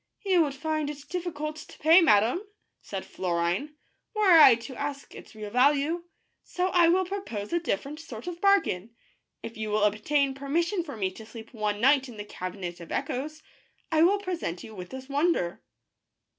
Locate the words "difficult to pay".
1.09-2.01